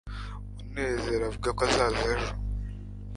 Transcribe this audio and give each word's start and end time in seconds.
munezero 0.61 1.23
avuga 1.29 1.49
ko 1.57 1.61
azaza 1.67 2.03
ejo 2.13 2.31